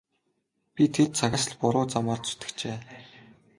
[0.73, 2.77] Би тэр цагаас л буруу замаар зүтгэжээ.